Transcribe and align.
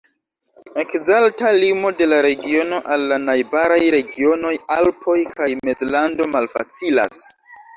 Ekzakta 0.83 1.51
limo 1.63 1.91
de 1.99 2.07
la 2.13 2.21
regiono 2.27 2.79
al 2.95 3.05
la 3.13 3.19
najbaraj 3.27 3.79
regionoj 3.99 4.55
Alpoj 4.79 5.19
kaj 5.37 5.51
Mezlando 5.71 6.29
malfacilas. 6.37 7.23